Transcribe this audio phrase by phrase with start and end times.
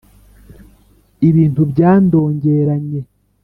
[1.29, 3.01] ibintu byandogeranye